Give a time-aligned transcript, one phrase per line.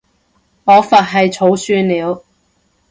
[0.63, 2.23] 我佛系儲算了